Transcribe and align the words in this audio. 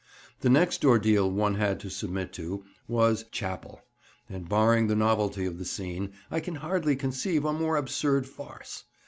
The 0.39 0.49
next 0.49 0.83
ordeal 0.83 1.29
one 1.29 1.53
had 1.53 1.79
to 1.81 1.89
submit 1.91 2.33
to 2.33 2.63
was 2.87 3.25
"Chapel," 3.29 3.83
and, 4.27 4.49
barring 4.49 4.87
the 4.87 4.95
novelty 4.95 5.45
of 5.45 5.59
the 5.59 5.63
scene, 5.65 6.13
I 6.31 6.39
can 6.39 6.55
hardly 6.55 6.95
conceive 6.95 7.45
a 7.45 7.53
more 7.53 7.75
absurd 7.77 8.25
farce. 8.25 8.85